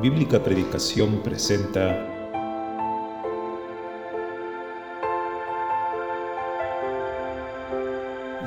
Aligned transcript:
Bíblica 0.00 0.42
Predicación 0.42 1.20
presenta 1.22 2.06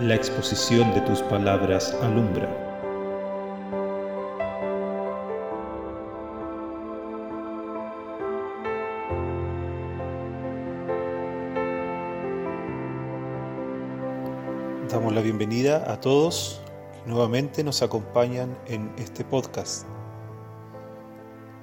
La 0.02 0.16
exposición 0.16 0.92
de 0.96 1.02
tus 1.02 1.22
palabras 1.22 1.96
alumbra. 2.02 2.50
Damos 14.90 15.14
la 15.14 15.22
bienvenida 15.22 15.92
a 15.92 16.00
todos 16.00 16.62
que 16.94 17.12
nuevamente 17.12 17.64
nos 17.64 17.84
acompañan 17.84 18.58
en 18.66 18.92
este 18.98 19.24
podcast. 19.24 19.86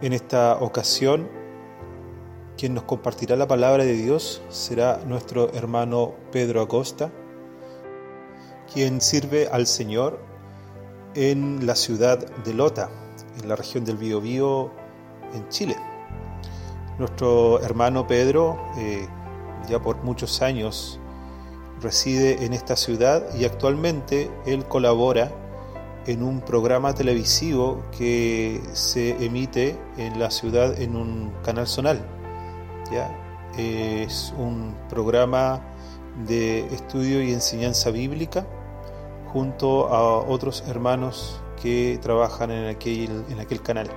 En 0.03 0.15
esta 0.15 0.57
ocasión, 0.57 1.29
quien 2.57 2.73
nos 2.73 2.85
compartirá 2.85 3.37
la 3.37 3.47
palabra 3.47 3.85
de 3.85 3.93
Dios 3.93 4.41
será 4.49 4.99
nuestro 5.07 5.53
hermano 5.53 6.15
Pedro 6.33 6.63
Acosta, 6.63 7.13
quien 8.73 9.03
sirve 9.03 9.49
al 9.49 9.67
Señor 9.67 10.19
en 11.15 11.67
la 11.67 11.75
ciudad 11.75 12.19
de 12.19 12.55
Lota, 12.55 12.89
en 13.43 13.49
la 13.49 13.57
región 13.57 13.85
del 13.85 13.99
Biobío, 13.99 14.71
en 15.35 15.47
Chile. 15.51 15.77
Nuestro 16.99 17.61
hermano 17.61 18.07
Pedro, 18.07 18.59
eh, 18.79 19.07
ya 19.69 19.83
por 19.83 20.03
muchos 20.03 20.41
años, 20.41 20.99
reside 21.83 22.47
en 22.47 22.55
esta 22.55 22.75
ciudad 22.75 23.35
y 23.35 23.45
actualmente 23.45 24.31
él 24.47 24.65
colabora 24.65 25.31
en 26.07 26.23
un 26.23 26.41
programa 26.41 26.95
televisivo 26.95 27.83
que 27.97 28.61
se 28.73 29.25
emite 29.25 29.79
en 29.97 30.19
la 30.19 30.31
ciudad 30.31 30.81
en 30.81 30.97
un 30.97 31.33
canal 31.45 31.67
zonal. 31.67 32.05
Es 33.57 34.35
un 34.37 34.75
programa 34.89 35.61
de 36.27 36.61
estudio 36.75 37.23
y 37.23 37.33
enseñanza 37.33 37.91
bíblica 37.91 38.47
junto 39.33 39.89
a 39.89 40.19
otros 40.19 40.65
hermanos 40.67 41.41
que 41.63 41.99
trabajan 42.03 42.51
en 42.51 42.69
aquel, 42.69 43.25
en 43.29 43.39
aquel 43.39 43.63
canal. 43.63 43.89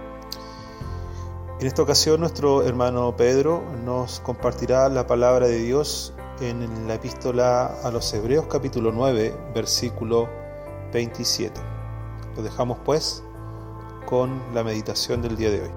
En 1.59 1.67
esta 1.67 1.81
ocasión 1.81 2.19
nuestro 2.19 2.63
hermano 2.63 3.15
Pedro 3.15 3.63
nos 3.85 4.19
compartirá 4.19 4.89
la 4.89 5.07
palabra 5.07 5.47
de 5.47 5.59
Dios 5.59 6.13
en 6.41 6.87
la 6.87 6.95
epístola 6.95 7.77
a 7.83 7.89
los 7.89 8.13
Hebreos 8.13 8.47
capítulo 8.47 8.91
9 8.91 9.33
versículo 9.55 10.27
27. 10.91 11.72
Lo 12.35 12.41
dejamos 12.41 12.79
pues 12.85 13.23
con 14.07 14.41
la 14.53 14.63
meditación 14.63 15.21
del 15.21 15.37
día 15.37 15.51
de 15.51 15.61
hoy. 15.61 15.71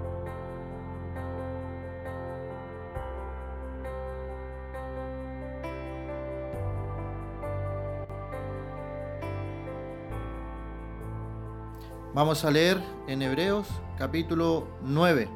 Vamos 12.15 12.45
a 12.47 12.51
leer 12.51 12.83
en 13.07 13.21
Hebreos 13.21 13.69
capítulo 13.99 14.67
9. 14.81 15.29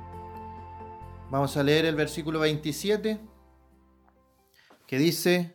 Vamos 1.31 1.57
a 1.59 1.63
leer 1.63 1.85
el 1.85 1.95
versículo 1.95 2.41
27 2.41 3.21
que 4.87 4.99
dice, 4.99 5.55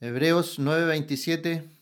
Hebreos 0.00 0.58
9:27, 0.58 1.77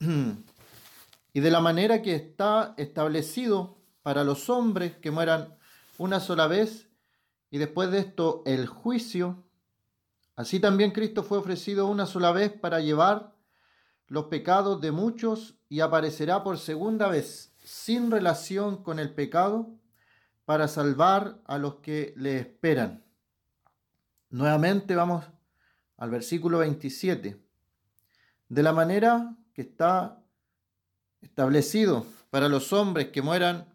y 1.32 1.40
de 1.40 1.50
la 1.50 1.60
manera 1.60 2.02
que 2.02 2.14
está 2.14 2.74
establecido 2.76 3.78
para 4.02 4.24
los 4.24 4.50
hombres 4.50 4.96
que 4.96 5.10
mueran 5.10 5.56
una 5.98 6.20
sola 6.20 6.46
vez 6.46 6.88
y 7.50 7.58
después 7.58 7.90
de 7.90 8.00
esto 8.00 8.42
el 8.46 8.66
juicio, 8.66 9.44
así 10.34 10.60
también 10.60 10.92
Cristo 10.92 11.22
fue 11.22 11.38
ofrecido 11.38 11.86
una 11.86 12.06
sola 12.06 12.32
vez 12.32 12.52
para 12.52 12.80
llevar 12.80 13.34
los 14.08 14.26
pecados 14.26 14.80
de 14.80 14.92
muchos 14.92 15.54
y 15.68 15.80
aparecerá 15.80 16.44
por 16.44 16.58
segunda 16.58 17.08
vez 17.08 17.54
sin 17.64 18.10
relación 18.10 18.82
con 18.82 18.98
el 18.98 19.14
pecado 19.14 19.70
para 20.44 20.68
salvar 20.68 21.40
a 21.46 21.58
los 21.58 21.76
que 21.76 22.14
le 22.16 22.38
esperan. 22.38 23.04
Nuevamente 24.30 24.94
vamos 24.94 25.24
al 25.96 26.10
versículo 26.10 26.58
27. 26.58 27.42
De 28.48 28.62
la 28.62 28.72
manera 28.72 29.36
que 29.56 29.62
está 29.62 30.22
establecido 31.22 32.06
para 32.28 32.46
los 32.46 32.74
hombres 32.74 33.08
que 33.08 33.22
mueran 33.22 33.66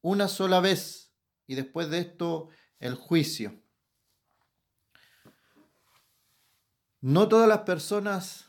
una 0.00 0.28
sola 0.28 0.60
vez 0.60 1.10
y 1.48 1.56
después 1.56 1.90
de 1.90 1.98
esto 1.98 2.50
el 2.78 2.94
juicio. 2.94 3.52
No 7.00 7.26
todas 7.26 7.48
las 7.48 7.62
personas 7.62 8.46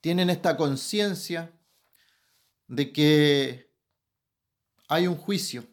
tienen 0.00 0.30
esta 0.30 0.56
conciencia 0.56 1.50
de 2.68 2.92
que 2.92 3.74
hay 4.86 5.08
un 5.08 5.16
juicio. 5.16 5.66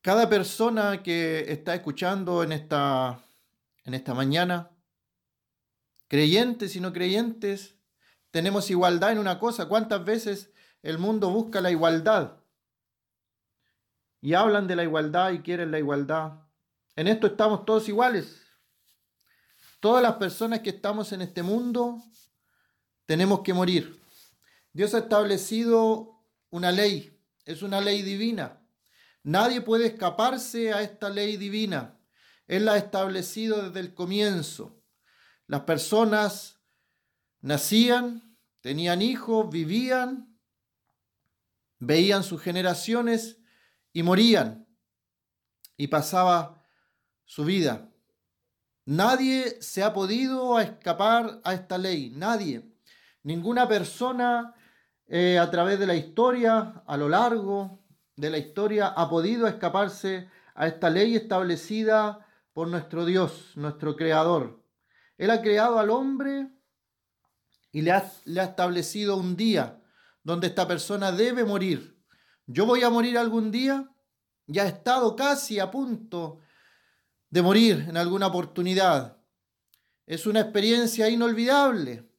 Cada 0.00 0.30
persona 0.30 1.02
que 1.02 1.44
está 1.52 1.74
escuchando 1.74 2.42
en 2.42 2.52
esta, 2.52 3.22
en 3.84 3.92
esta 3.92 4.14
mañana 4.14 4.71
creyentes 6.12 6.76
y 6.76 6.80
no 6.80 6.92
creyentes, 6.92 7.74
tenemos 8.30 8.68
igualdad 8.68 9.12
en 9.12 9.18
una 9.18 9.38
cosa. 9.38 9.66
¿Cuántas 9.66 10.04
veces 10.04 10.50
el 10.82 10.98
mundo 10.98 11.30
busca 11.30 11.62
la 11.62 11.70
igualdad? 11.70 12.36
Y 14.20 14.34
hablan 14.34 14.66
de 14.66 14.76
la 14.76 14.82
igualdad 14.82 15.32
y 15.32 15.38
quieren 15.38 15.70
la 15.70 15.78
igualdad. 15.78 16.34
En 16.96 17.08
esto 17.08 17.28
estamos 17.28 17.64
todos 17.64 17.88
iguales. 17.88 18.42
Todas 19.80 20.02
las 20.02 20.16
personas 20.16 20.60
que 20.60 20.68
estamos 20.68 21.12
en 21.12 21.22
este 21.22 21.42
mundo 21.42 21.96
tenemos 23.06 23.40
que 23.40 23.54
morir. 23.54 23.98
Dios 24.74 24.92
ha 24.92 24.98
establecido 24.98 26.22
una 26.50 26.72
ley, 26.72 27.18
es 27.46 27.62
una 27.62 27.80
ley 27.80 28.02
divina. 28.02 28.60
Nadie 29.22 29.62
puede 29.62 29.86
escaparse 29.86 30.74
a 30.74 30.82
esta 30.82 31.08
ley 31.08 31.38
divina. 31.38 31.98
Él 32.48 32.66
la 32.66 32.74
ha 32.74 32.76
establecido 32.76 33.62
desde 33.62 33.80
el 33.80 33.94
comienzo. 33.94 34.81
Las 35.52 35.64
personas 35.64 36.58
nacían, 37.42 38.38
tenían 38.62 39.02
hijos, 39.02 39.50
vivían, 39.50 40.34
veían 41.78 42.22
sus 42.22 42.40
generaciones 42.40 43.36
y 43.92 44.02
morían. 44.02 44.66
Y 45.76 45.88
pasaba 45.88 46.64
su 47.26 47.44
vida. 47.44 47.90
Nadie 48.86 49.60
se 49.60 49.82
ha 49.82 49.92
podido 49.92 50.58
escapar 50.58 51.42
a 51.44 51.52
esta 51.52 51.76
ley, 51.76 52.08
nadie. 52.16 52.62
Ninguna 53.22 53.68
persona 53.68 54.54
eh, 55.06 55.38
a 55.38 55.50
través 55.50 55.78
de 55.78 55.86
la 55.86 55.96
historia, 55.96 56.82
a 56.86 56.96
lo 56.96 57.10
largo 57.10 57.84
de 58.16 58.30
la 58.30 58.38
historia, 58.38 58.86
ha 58.86 59.10
podido 59.10 59.46
escaparse 59.46 60.30
a 60.54 60.66
esta 60.66 60.88
ley 60.88 61.14
establecida 61.14 62.26
por 62.54 62.68
nuestro 62.68 63.04
Dios, 63.04 63.52
nuestro 63.56 63.96
Creador. 63.96 64.61
Él 65.22 65.30
ha 65.30 65.40
creado 65.40 65.78
al 65.78 65.88
hombre 65.90 66.50
y 67.70 67.82
le 67.82 67.92
ha, 67.92 68.12
le 68.24 68.40
ha 68.40 68.44
establecido 68.46 69.16
un 69.16 69.36
día 69.36 69.80
donde 70.24 70.48
esta 70.48 70.66
persona 70.66 71.12
debe 71.12 71.44
morir. 71.44 71.96
Yo 72.44 72.66
voy 72.66 72.82
a 72.82 72.90
morir 72.90 73.16
algún 73.16 73.52
día. 73.52 73.88
Ya 74.48 74.64
he 74.64 74.68
estado 74.70 75.14
casi 75.14 75.60
a 75.60 75.70
punto 75.70 76.40
de 77.30 77.40
morir 77.40 77.86
en 77.88 77.96
alguna 77.96 78.26
oportunidad. 78.26 79.16
Es 80.06 80.26
una 80.26 80.40
experiencia 80.40 81.08
inolvidable 81.08 82.10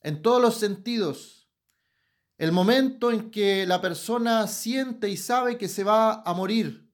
en 0.00 0.20
todos 0.20 0.42
los 0.42 0.56
sentidos. 0.56 1.48
El 2.38 2.50
momento 2.50 3.12
en 3.12 3.30
que 3.30 3.66
la 3.66 3.80
persona 3.80 4.48
siente 4.48 5.08
y 5.08 5.16
sabe 5.16 5.56
que 5.56 5.68
se 5.68 5.84
va 5.84 6.22
a 6.22 6.34
morir, 6.34 6.90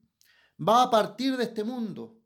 va 0.61 0.83
a 0.83 0.91
partir 0.91 1.39
de 1.39 1.45
este 1.45 1.65
mundo. 1.65 2.22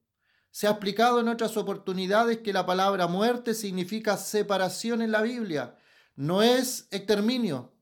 Se 0.57 0.67
ha 0.67 0.71
explicado 0.71 1.21
en 1.21 1.29
otras 1.29 1.55
oportunidades 1.59 2.39
que 2.39 2.55
la 2.55 2.65
palabra 2.65 3.09
muerte 3.09 3.53
significa 3.53 4.17
separación 4.17 5.03
en 5.03 5.13
la 5.13 5.21
Biblia. 5.21 5.77
No 6.15 6.41
es 6.41 6.89
exterminio, 6.91 7.75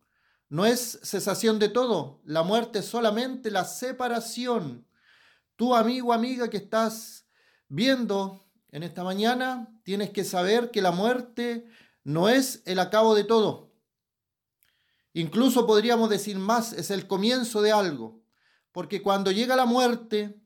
no 0.49 0.67
es 0.67 0.99
cesación 1.05 1.61
de 1.61 1.69
todo. 1.69 2.21
La 2.25 2.43
muerte 2.43 2.81
es 2.81 2.87
solamente 2.87 3.53
la 3.53 3.65
separación. 3.65 4.89
Tú, 5.55 5.77
amigo, 5.77 6.13
amiga 6.13 6.51
que 6.51 6.57
estás 6.57 7.29
viendo 7.69 8.45
en 8.73 8.83
esta 8.83 9.05
mañana, 9.05 9.69
tienes 9.85 10.11
que 10.11 10.25
saber 10.25 10.73
que 10.73 10.83
la 10.83 10.91
muerte 10.91 11.69
no 12.03 12.29
es 12.29 12.61
el 12.67 12.81
acabo 12.81 13.15
de 13.15 13.23
todo. 13.23 13.73
Incluso 15.13 15.65
podríamos 15.65 16.11
decir 16.11 16.41
más, 16.41 16.73
es 16.73 16.91
el 16.91 17.07
comienzo 17.07 17.63
de 17.63 17.71
algo. 17.71 18.25
Porque 18.73 19.01
cuando 19.01 19.31
llega 19.31 19.55
la 19.55 19.65
muerte, 19.65 20.44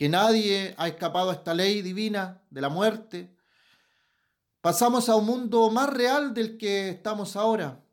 que 0.00 0.08
nadie 0.08 0.74
ha 0.78 0.88
escapado 0.88 1.28
a 1.28 1.34
esta 1.34 1.52
ley 1.52 1.82
divina 1.82 2.40
de 2.48 2.62
la 2.62 2.70
muerte, 2.70 3.36
pasamos 4.62 5.10
a 5.10 5.16
un 5.16 5.26
mundo 5.26 5.68
más 5.70 5.90
real 5.90 6.32
del 6.32 6.56
que 6.56 6.88
estamos 6.88 7.36
ahora. 7.36 7.84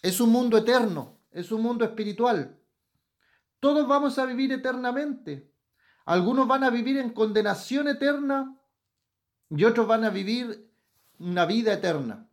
Es 0.00 0.20
un 0.20 0.30
mundo 0.30 0.56
eterno, 0.56 1.18
es 1.32 1.50
un 1.50 1.60
mundo 1.60 1.84
espiritual. 1.84 2.56
Todos 3.58 3.88
vamos 3.88 4.16
a 4.20 4.26
vivir 4.26 4.52
eternamente. 4.52 5.52
Algunos 6.04 6.46
van 6.46 6.62
a 6.62 6.70
vivir 6.70 6.96
en 6.98 7.10
condenación 7.10 7.88
eterna 7.88 8.56
y 9.50 9.64
otros 9.64 9.88
van 9.88 10.04
a 10.04 10.10
vivir 10.10 10.70
una 11.18 11.46
vida 11.46 11.72
eterna. 11.72 12.28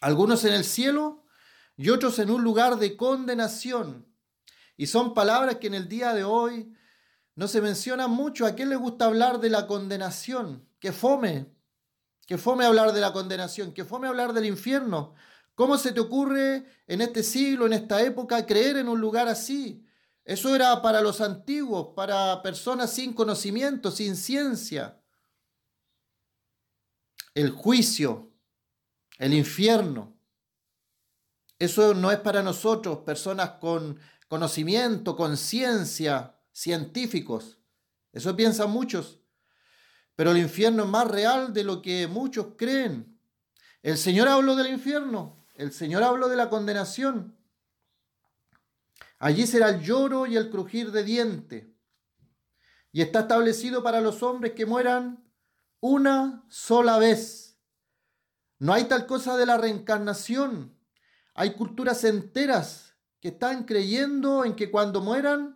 Algunos 0.00 0.46
en 0.46 0.54
el 0.54 0.64
cielo 0.64 1.26
y 1.76 1.90
otros 1.90 2.18
en 2.20 2.30
un 2.30 2.42
lugar 2.42 2.78
de 2.78 2.96
condenación. 2.96 4.06
Y 4.78 4.86
son 4.86 5.12
palabras 5.12 5.56
que 5.56 5.66
en 5.66 5.74
el 5.74 5.90
día 5.90 6.14
de 6.14 6.24
hoy 6.24 6.74
no 7.36 7.48
se 7.48 7.60
mencionan 7.60 8.10
mucho. 8.10 8.46
¿A 8.46 8.54
quién 8.54 8.68
le 8.68 8.76
gusta 8.76 9.06
hablar 9.06 9.40
de 9.40 9.50
la 9.50 9.66
condenación? 9.66 10.68
Que 10.78 10.92
fome, 10.92 11.52
que 12.26 12.38
fome 12.38 12.64
hablar 12.64 12.92
de 12.92 13.00
la 13.00 13.12
condenación, 13.12 13.72
que 13.72 13.84
fome 13.84 14.08
hablar 14.08 14.32
del 14.32 14.46
infierno. 14.46 15.14
¿Cómo 15.54 15.78
se 15.78 15.92
te 15.92 16.00
ocurre 16.00 16.66
en 16.86 17.00
este 17.00 17.22
siglo, 17.22 17.66
en 17.66 17.72
esta 17.72 18.02
época, 18.02 18.44
creer 18.46 18.76
en 18.76 18.88
un 18.88 19.00
lugar 19.00 19.28
así? 19.28 19.86
Eso 20.24 20.54
era 20.54 20.80
para 20.80 21.00
los 21.00 21.20
antiguos, 21.20 21.88
para 21.94 22.42
personas 22.42 22.92
sin 22.92 23.12
conocimiento, 23.12 23.90
sin 23.90 24.16
ciencia. 24.16 25.00
El 27.34 27.50
juicio, 27.50 28.32
el 29.18 29.34
infierno. 29.34 30.16
Eso 31.58 31.94
no 31.94 32.10
es 32.10 32.18
para 32.18 32.42
nosotros, 32.42 32.98
personas 32.98 33.50
con 33.60 33.98
conocimiento, 34.28 35.14
con 35.14 35.36
ciencia, 35.36 36.33
científicos. 36.54 37.58
Eso 38.12 38.34
piensan 38.34 38.70
muchos. 38.70 39.20
Pero 40.16 40.30
el 40.30 40.38
infierno 40.38 40.84
es 40.84 40.88
más 40.88 41.08
real 41.08 41.52
de 41.52 41.64
lo 41.64 41.82
que 41.82 42.06
muchos 42.06 42.54
creen. 42.56 43.20
El 43.82 43.98
Señor 43.98 44.28
habló 44.28 44.56
del 44.56 44.68
infierno, 44.68 45.44
el 45.56 45.72
Señor 45.72 46.02
habló 46.04 46.28
de 46.28 46.36
la 46.36 46.48
condenación. 46.48 47.36
Allí 49.18 49.46
será 49.46 49.68
el 49.68 49.82
lloro 49.82 50.26
y 50.26 50.36
el 50.36 50.48
crujir 50.48 50.90
de 50.92 51.02
diente. 51.02 51.74
Y 52.92 53.02
está 53.02 53.20
establecido 53.20 53.82
para 53.82 54.00
los 54.00 54.22
hombres 54.22 54.52
que 54.52 54.66
mueran 54.66 55.24
una 55.80 56.44
sola 56.48 56.98
vez. 56.98 57.58
No 58.58 58.72
hay 58.72 58.84
tal 58.84 59.06
cosa 59.06 59.36
de 59.36 59.46
la 59.46 59.58
reencarnación. 59.58 60.78
Hay 61.34 61.54
culturas 61.54 62.04
enteras 62.04 62.94
que 63.20 63.28
están 63.28 63.64
creyendo 63.64 64.44
en 64.44 64.54
que 64.54 64.70
cuando 64.70 65.00
mueran 65.00 65.53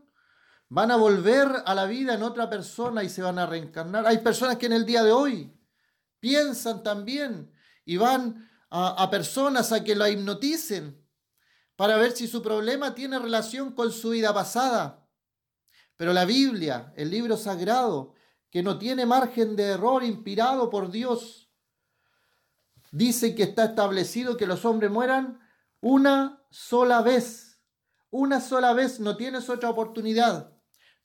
van 0.69 0.91
a 0.91 0.97
volver 0.97 1.49
a 1.65 1.75
la 1.75 1.87
vida 1.87 2.15
en 2.15 2.23
otra 2.23 2.51
persona 2.51 3.03
y 3.03 3.09
se 3.09 3.23
van 3.23 3.39
a 3.39 3.47
reencarnar. 3.47 4.07
Hay 4.07 4.19
personas 4.19 4.57
que 4.57 4.67
en 4.67 4.75
el 4.75 4.85
día 4.85 5.03
de 5.03 5.13
hoy 5.13 5.55
piensan 6.21 6.83
también 6.83 7.53
y 7.85 7.97
van 7.97 8.49
a, 8.71 9.09
personas 9.11 9.73
a 9.73 9.83
que 9.83 9.95
la 9.95 10.11
hipnoticen 10.11 11.03
para 11.75 11.97
ver 11.97 12.13
si 12.13 12.29
su 12.29 12.43
problema 12.43 12.95
tiene 12.95 13.19
relación 13.19 13.73
con 13.73 13.91
su 13.93 14.11
vida 14.11 14.35
pasada. 14.35 15.09
Pero 15.97 16.13
la 16.13 16.25
Biblia, 16.25 16.93
el 16.97 17.11
libro 17.11 17.37
sagrado, 17.37 18.15
que 18.51 18.63
no 18.63 18.79
tiene 18.79 19.07
margen 19.07 19.57
de 19.57 19.65
error 19.65 20.05
inspirado 20.05 20.71
por 20.71 20.91
Dios, 20.91 21.51
dice 22.91 23.35
que 23.35 23.45
está 23.45 23.65
establecido 23.65 24.37
que 24.37 24.47
los 24.47 24.65
hombres 24.65 24.91
mueran 24.91 25.41
una 25.81 26.45
sola 26.51 27.01
vez. 27.01 27.63
Una 28.11 28.41
sola 28.41 28.73
vez, 28.73 29.01
no 29.01 29.17
tienes 29.17 29.49
otra 29.49 29.71
oportunidad. 29.71 30.58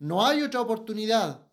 No 0.04 0.26
hay 0.26 0.42
otra 0.42 0.62
oportunidad. 0.62 1.48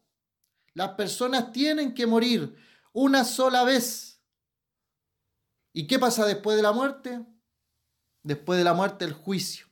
Las 0.75 0.91
personas 0.91 1.52
tienen 1.52 1.94
que 1.94 2.06
morir 2.06 2.56
una 2.93 3.25
sola 3.25 3.64
vez. 3.64 4.20
¿Y 5.73 5.87
qué 5.87 5.99
pasa 5.99 6.26
después 6.26 6.56
de 6.56 6.62
la 6.62 6.73
muerte? 6.73 7.25
después 8.23 8.58
de 8.58 8.64
la 8.64 8.75
muerte 8.75 9.05
el 9.05 9.12
juicio. 9.12 9.67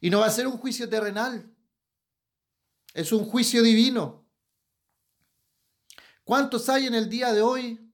Y 0.00 0.10
no 0.10 0.20
va 0.20 0.26
a 0.26 0.30
ser 0.30 0.46
un 0.46 0.56
juicio 0.56 0.88
terrenal, 0.88 1.54
es 2.94 3.12
un 3.12 3.24
juicio 3.24 3.62
divino. 3.62 4.26
¿Cuántos 6.24 6.68
hay 6.68 6.86
en 6.86 6.94
el 6.94 7.08
día 7.08 7.32
de 7.32 7.42
hoy? 7.42 7.92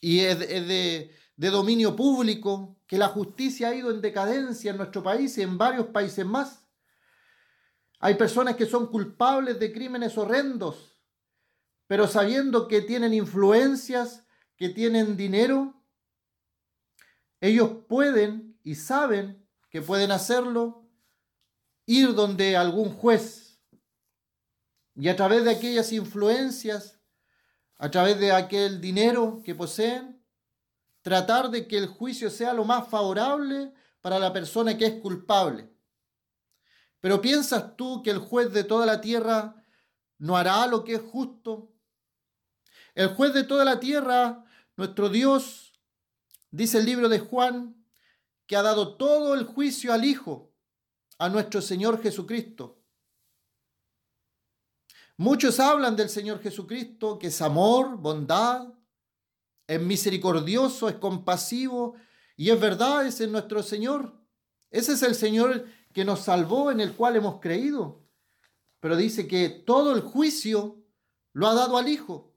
Y 0.00 0.20
es 0.20 0.38
de, 0.38 1.14
de 1.36 1.50
dominio 1.50 1.96
público 1.96 2.76
que 2.86 2.98
la 2.98 3.08
justicia 3.08 3.68
ha 3.68 3.74
ido 3.74 3.90
en 3.90 4.00
decadencia 4.00 4.70
en 4.70 4.76
nuestro 4.76 5.02
país 5.02 5.36
y 5.38 5.42
en 5.42 5.58
varios 5.58 5.86
países 5.86 6.24
más. 6.24 6.67
Hay 7.98 8.14
personas 8.14 8.56
que 8.56 8.66
son 8.66 8.86
culpables 8.86 9.58
de 9.58 9.72
crímenes 9.72 10.16
horrendos, 10.16 10.98
pero 11.86 12.06
sabiendo 12.06 12.68
que 12.68 12.82
tienen 12.82 13.14
influencias, 13.14 14.24
que 14.56 14.68
tienen 14.68 15.16
dinero, 15.16 15.82
ellos 17.40 17.70
pueden 17.88 18.58
y 18.62 18.74
saben 18.74 19.46
que 19.70 19.82
pueden 19.82 20.10
hacerlo, 20.10 20.88
ir 21.86 22.14
donde 22.14 22.56
algún 22.56 22.90
juez 22.90 23.48
y 24.98 25.08
a 25.08 25.14
través 25.14 25.44
de 25.44 25.52
aquellas 25.52 25.92
influencias, 25.92 27.00
a 27.76 27.88
través 27.88 28.18
de 28.18 28.32
aquel 28.32 28.80
dinero 28.80 29.40
que 29.44 29.54
poseen, 29.54 30.20
tratar 31.02 31.50
de 31.50 31.68
que 31.68 31.78
el 31.78 31.86
juicio 31.86 32.30
sea 32.30 32.52
lo 32.52 32.64
más 32.64 32.88
favorable 32.88 33.72
para 34.00 34.18
la 34.18 34.32
persona 34.32 34.76
que 34.76 34.86
es 34.86 34.94
culpable. 34.94 35.72
Pero 37.00 37.20
¿piensas 37.20 37.76
tú 37.76 38.02
que 38.02 38.10
el 38.10 38.18
juez 38.18 38.52
de 38.52 38.64
toda 38.64 38.86
la 38.86 39.00
tierra 39.00 39.62
no 40.18 40.36
hará 40.36 40.66
lo 40.66 40.84
que 40.84 40.94
es 40.94 41.02
justo? 41.02 41.72
El 42.94 43.08
juez 43.08 43.32
de 43.32 43.44
toda 43.44 43.64
la 43.64 43.78
tierra, 43.78 44.44
nuestro 44.76 45.08
Dios, 45.08 45.68
Dice 46.50 46.78
el 46.78 46.86
libro 46.86 47.08
de 47.08 47.18
Juan 47.18 47.74
que 48.46 48.56
ha 48.56 48.62
dado 48.62 48.96
todo 48.96 49.34
el 49.34 49.44
juicio 49.44 49.92
al 49.92 50.04
Hijo, 50.06 50.54
a 51.18 51.28
nuestro 51.28 51.60
Señor 51.60 52.00
Jesucristo. 52.02 52.82
Muchos 55.18 55.60
hablan 55.60 55.96
del 55.96 56.08
Señor 56.08 56.40
Jesucristo, 56.40 57.18
que 57.18 57.26
es 57.26 57.42
amor, 57.42 57.98
bondad, 57.98 58.72
es 59.66 59.80
misericordioso, 59.80 60.88
es 60.88 60.94
compasivo, 60.94 61.96
y 62.36 62.50
es 62.50 62.58
verdad, 62.58 63.06
ese 63.06 63.24
es 63.24 63.30
nuestro 63.30 63.62
Señor. 63.62 64.14
Ese 64.70 64.92
es 64.92 65.02
el 65.02 65.14
Señor 65.14 65.66
que 65.92 66.04
nos 66.04 66.20
salvó, 66.20 66.70
en 66.70 66.80
el 66.80 66.94
cual 66.94 67.16
hemos 67.16 67.40
creído. 67.40 68.02
Pero 68.80 68.96
dice 68.96 69.26
que 69.26 69.48
todo 69.48 69.94
el 69.94 70.00
juicio 70.00 70.76
lo 71.32 71.48
ha 71.48 71.54
dado 71.54 71.76
al 71.76 71.88
Hijo. 71.88 72.32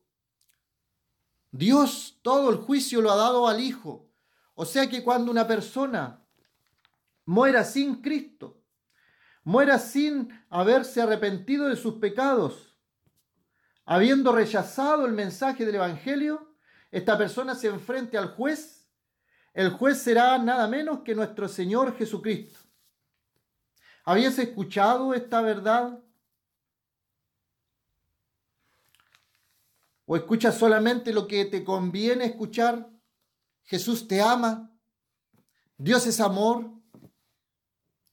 Dios 1.51 2.19
todo 2.21 2.49
el 2.49 2.57
juicio 2.57 3.01
lo 3.01 3.11
ha 3.11 3.15
dado 3.15 3.47
al 3.47 3.59
Hijo. 3.59 4.09
O 4.55 4.65
sea 4.65 4.89
que 4.89 5.03
cuando 5.03 5.31
una 5.31 5.47
persona 5.47 6.23
muera 7.25 7.63
sin 7.63 8.01
Cristo, 8.01 8.61
muera 9.43 9.79
sin 9.79 10.29
haberse 10.49 11.01
arrepentido 11.01 11.67
de 11.67 11.75
sus 11.75 11.95
pecados, 11.95 12.77
habiendo 13.85 14.31
rechazado 14.31 15.05
el 15.05 15.13
mensaje 15.13 15.65
del 15.65 15.75
Evangelio, 15.75 16.55
esta 16.91 17.17
persona 17.17 17.55
se 17.55 17.67
enfrente 17.67 18.17
al 18.17 18.35
juez. 18.35 18.87
El 19.53 19.71
juez 19.71 19.97
será 19.97 20.37
nada 20.37 20.67
menos 20.67 21.01
que 21.01 21.15
nuestro 21.15 21.47
Señor 21.47 21.97
Jesucristo. 21.97 22.59
¿Habías 24.03 24.37
escuchado 24.39 25.13
esta 25.13 25.41
verdad? 25.41 25.99
¿O 30.05 30.15
escuchas 30.15 30.57
solamente 30.57 31.13
lo 31.13 31.27
que 31.27 31.45
te 31.45 31.63
conviene 31.63 32.25
escuchar? 32.25 32.89
Jesús 33.63 34.07
te 34.07 34.21
ama. 34.21 34.71
Dios 35.77 36.05
es 36.07 36.19
amor. 36.19 36.69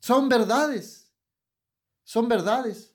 Son 0.00 0.28
verdades. 0.28 1.12
Son 2.04 2.28
verdades. 2.28 2.94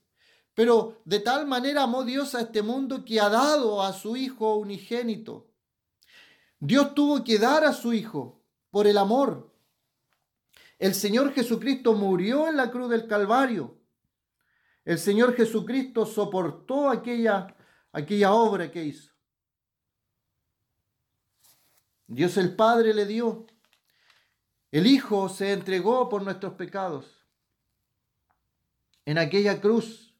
Pero 0.54 1.02
de 1.04 1.20
tal 1.20 1.46
manera 1.46 1.82
amó 1.82 2.04
Dios 2.04 2.34
a 2.34 2.42
este 2.42 2.62
mundo 2.62 3.04
que 3.04 3.20
ha 3.20 3.28
dado 3.28 3.82
a 3.82 3.92
su 3.92 4.16
Hijo 4.16 4.54
unigénito. 4.56 5.50
Dios 6.60 6.94
tuvo 6.94 7.22
que 7.24 7.38
dar 7.38 7.64
a 7.64 7.72
su 7.72 7.92
Hijo 7.92 8.42
por 8.70 8.86
el 8.86 8.96
amor. 8.98 9.53
El 10.78 10.94
Señor 10.94 11.32
Jesucristo 11.32 11.94
murió 11.94 12.48
en 12.48 12.56
la 12.56 12.70
cruz 12.70 12.90
del 12.90 13.06
Calvario. 13.06 13.78
El 14.84 14.98
Señor 14.98 15.34
Jesucristo 15.34 16.04
soportó 16.04 16.90
aquella 16.90 17.54
aquella 17.94 18.32
obra 18.32 18.70
que 18.70 18.84
hizo. 18.84 19.12
Dios 22.06 22.36
el 22.36 22.54
Padre 22.54 22.92
le 22.92 23.06
dio. 23.06 23.46
El 24.70 24.86
Hijo 24.86 25.28
se 25.28 25.52
entregó 25.52 26.08
por 26.08 26.22
nuestros 26.22 26.54
pecados. 26.54 27.24
En 29.06 29.16
aquella 29.16 29.60
cruz 29.60 30.14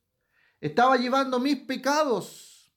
estaba 0.61 0.96
llevando 0.96 1.40
mis 1.40 1.56
pecados. 1.56 2.73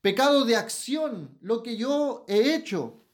Pecados 0.00 0.46
de 0.46 0.54
acción, 0.54 1.36
lo 1.40 1.62
que 1.62 1.76
yo 1.76 2.24
he 2.28 2.54
hecho. 2.54 3.04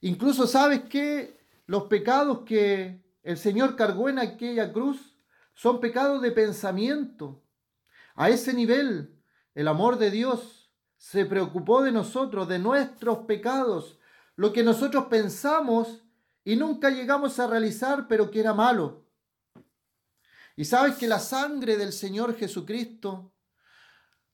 Incluso 0.00 0.48
sabes 0.48 0.82
que 0.88 1.41
los 1.72 1.84
pecados 1.84 2.40
que 2.44 3.02
el 3.22 3.38
Señor 3.38 3.76
cargó 3.76 4.10
en 4.10 4.18
aquella 4.18 4.74
cruz 4.74 5.16
son 5.54 5.80
pecados 5.80 6.20
de 6.20 6.30
pensamiento. 6.30 7.42
A 8.14 8.28
ese 8.28 8.52
nivel 8.52 9.18
el 9.54 9.66
amor 9.68 9.96
de 9.96 10.10
Dios 10.10 10.70
se 10.98 11.24
preocupó 11.24 11.82
de 11.82 11.90
nosotros, 11.90 12.46
de 12.46 12.58
nuestros 12.58 13.20
pecados, 13.20 13.98
lo 14.36 14.52
que 14.52 14.62
nosotros 14.62 15.06
pensamos 15.06 16.04
y 16.44 16.56
nunca 16.56 16.90
llegamos 16.90 17.38
a 17.38 17.46
realizar, 17.46 18.06
pero 18.06 18.30
que 18.30 18.40
era 18.40 18.52
malo. 18.52 19.06
Y 20.56 20.66
sabes 20.66 20.96
que 20.96 21.08
la 21.08 21.20
sangre 21.20 21.78
del 21.78 21.94
Señor 21.94 22.36
Jesucristo, 22.36 23.32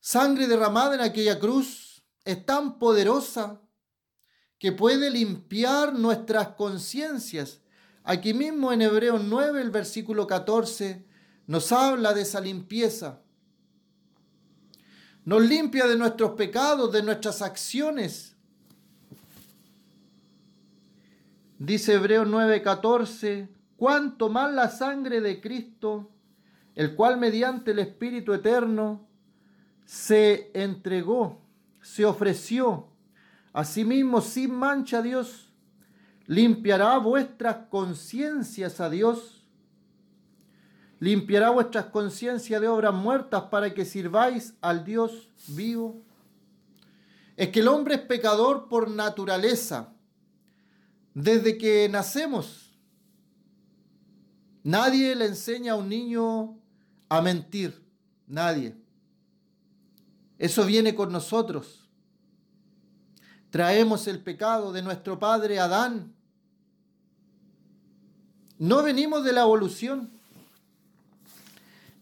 sangre 0.00 0.48
derramada 0.48 0.96
en 0.96 1.02
aquella 1.02 1.38
cruz, 1.38 2.02
es 2.24 2.44
tan 2.44 2.80
poderosa 2.80 3.62
que 4.58 4.72
puede 4.72 5.10
limpiar 5.10 5.94
nuestras 5.94 6.48
conciencias. 6.48 7.60
Aquí 8.02 8.34
mismo 8.34 8.72
en 8.72 8.82
Hebreos 8.82 9.22
9, 9.24 9.60
el 9.60 9.70
versículo 9.70 10.26
14, 10.26 11.04
nos 11.46 11.72
habla 11.72 12.12
de 12.12 12.22
esa 12.22 12.40
limpieza. 12.40 13.20
Nos 15.24 15.42
limpia 15.42 15.86
de 15.86 15.96
nuestros 15.96 16.32
pecados, 16.32 16.92
de 16.92 17.02
nuestras 17.02 17.42
acciones. 17.42 18.34
Dice 21.58 21.94
Hebreos 21.94 22.26
9:14, 22.26 23.48
cuanto 23.76 24.28
más 24.28 24.52
la 24.52 24.70
sangre 24.70 25.20
de 25.20 25.40
Cristo, 25.40 26.10
el 26.74 26.94
cual 26.94 27.18
mediante 27.18 27.72
el 27.72 27.80
Espíritu 27.80 28.32
Eterno 28.32 29.06
se 29.84 30.50
entregó, 30.54 31.40
se 31.82 32.04
ofreció 32.04 32.88
Asimismo, 33.52 34.20
sin 34.20 34.54
mancha 34.54 35.02
Dios, 35.02 35.52
limpiará 36.26 36.98
vuestras 36.98 37.68
conciencias 37.70 38.80
a 38.80 38.90
Dios. 38.90 39.46
Limpiará 41.00 41.50
vuestras 41.50 41.86
conciencias 41.86 42.60
de 42.60 42.68
obras 42.68 42.92
muertas 42.92 43.44
para 43.44 43.72
que 43.72 43.84
sirváis 43.84 44.54
al 44.60 44.84
Dios 44.84 45.30
vivo. 45.48 46.02
Es 47.36 47.50
que 47.50 47.60
el 47.60 47.68
hombre 47.68 47.94
es 47.94 48.00
pecador 48.00 48.68
por 48.68 48.90
naturaleza. 48.90 49.92
Desde 51.14 51.56
que 51.56 51.88
nacemos, 51.88 52.72
nadie 54.64 55.14
le 55.14 55.26
enseña 55.26 55.72
a 55.72 55.76
un 55.76 55.88
niño 55.88 56.58
a 57.08 57.22
mentir. 57.22 57.86
Nadie. 58.26 58.76
Eso 60.36 60.66
viene 60.66 60.94
con 60.94 61.10
nosotros. 61.10 61.87
Traemos 63.50 64.06
el 64.06 64.20
pecado 64.20 64.72
de 64.72 64.82
nuestro 64.82 65.18
padre 65.18 65.58
Adán. 65.58 66.14
No 68.58 68.82
venimos 68.82 69.24
de 69.24 69.32
la 69.32 69.42
evolución. 69.42 70.10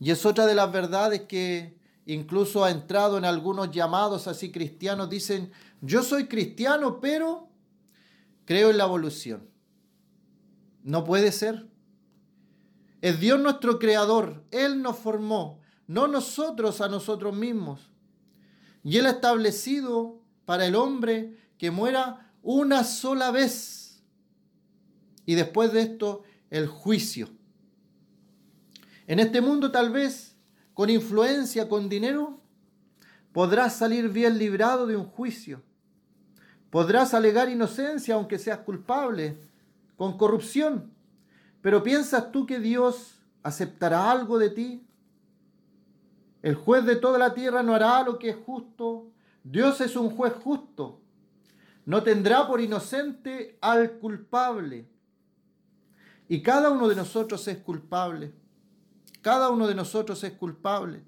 Y 0.00 0.11
es 0.11 0.26
otra 0.26 0.47
de 0.47 0.55
las 0.55 0.71
verdades 0.73 1.23
que 1.23 1.76
incluso 2.05 2.65
ha 2.65 2.71
entrado 2.71 3.17
en 3.17 3.25
algunos 3.25 3.71
llamados 3.71 4.26
así 4.26 4.50
cristianos. 4.50 5.09
Dicen, 5.09 5.53
yo 5.81 6.03
soy 6.03 6.26
cristiano, 6.26 7.00
pero 7.00 7.49
creo 8.45 8.71
en 8.71 8.79
la 8.79 8.85
evolución. 8.85 9.49
No 10.83 11.05
puede 11.05 11.33
ser. 11.33 11.67
Es 13.00 13.21
Dios 13.21 13.38
nuestro 13.41 13.79
creador. 13.79 14.45
Él 14.50 14.83
nos 14.83 14.99
formó, 14.99 15.61
no 15.87 16.09
nosotros 16.09 16.81
a 16.81 16.88
nosotros 16.88 17.35
mismos. 17.35 17.91
Y 18.83 18.99
Él 18.99 19.07
ha 19.07 19.11
establecido 19.11 20.21
para 20.47 20.65
el 20.65 20.75
hombre 20.75 21.37
que 21.59 21.71
muera 21.71 22.33
una 22.43 22.85
sola 22.85 23.31
vez. 23.31 24.03
Y 25.26 25.35
después 25.35 25.73
de 25.73 25.83
esto, 25.83 26.23
el 26.49 26.69
juicio. 26.69 27.29
En 29.07 29.19
este 29.19 29.41
mundo 29.41 29.71
tal 29.71 29.91
vez, 29.91 30.37
con 30.73 30.88
influencia, 30.88 31.69
con 31.69 31.88
dinero, 31.88 32.41
podrás 33.33 33.76
salir 33.76 34.09
bien 34.09 34.38
librado 34.38 34.87
de 34.87 34.97
un 34.97 35.05
juicio. 35.05 35.62
Podrás 36.71 37.12
alegar 37.12 37.49
inocencia 37.49 38.15
aunque 38.15 38.38
seas 38.38 38.61
culpable, 38.61 39.37
con 39.97 40.17
corrupción. 40.17 40.93
Pero 41.61 41.83
¿piensas 41.83 42.31
tú 42.31 42.47
que 42.47 42.61
Dios 42.61 43.21
aceptará 43.43 44.11
algo 44.11 44.38
de 44.38 44.50
ti? 44.50 44.87
El 46.43 46.55
juez 46.55 46.85
de 46.85 46.95
toda 46.95 47.19
la 47.19 47.35
tierra 47.35 47.65
no 47.65 47.75
hará 47.75 48.05
lo 48.05 48.19
que 48.19 48.31
es 48.31 48.37
justo 48.37 49.11
Dios 49.49 49.81
es 49.81 49.95
un 49.95 50.11
juez 50.11 50.33
justo. 50.43 51.00
No 51.85 52.03
tendrá 52.03 52.49
por 52.49 52.61
inocente 52.61 53.57
al 53.61 53.93
culpable. 53.99 54.88
Y 56.29 56.43
cada 56.43 56.71
uno 56.71 56.88
de 56.88 56.97
nosotros 56.97 57.47
es 57.47 57.59
culpable. 57.59 58.35
Cada 59.23 59.50
uno 59.50 59.69
de 59.69 59.76
nosotros 59.76 60.25
es 60.25 60.33
culpable. 60.33 61.05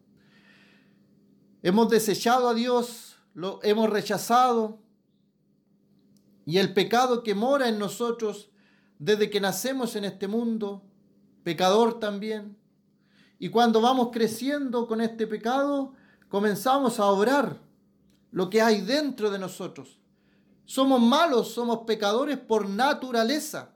Hemos 1.64 1.90
desechado 1.90 2.48
a 2.48 2.54
Dios, 2.54 3.16
lo 3.34 3.58
hemos 3.64 3.90
rechazado. 3.90 4.78
Y 6.46 6.58
el 6.58 6.72
pecado 6.74 7.24
que 7.24 7.34
mora 7.34 7.68
en 7.68 7.80
nosotros 7.80 8.50
desde 9.00 9.30
que 9.30 9.40
nacemos 9.40 9.96
en 9.96 10.04
este 10.04 10.28
mundo, 10.28 10.84
pecador 11.42 11.98
también. 11.98 12.56
Y 13.40 13.48
cuando 13.48 13.80
vamos 13.80 14.10
creciendo 14.12 14.86
con 14.86 15.00
este 15.00 15.26
pecado, 15.26 15.92
comenzamos 16.28 17.00
a 17.00 17.06
obrar 17.06 17.67
lo 18.30 18.50
que 18.50 18.62
hay 18.62 18.80
dentro 18.80 19.30
de 19.30 19.38
nosotros. 19.38 19.98
Somos 20.64 21.00
malos, 21.00 21.52
somos 21.52 21.80
pecadores 21.86 22.38
por 22.38 22.68
naturaleza. 22.68 23.70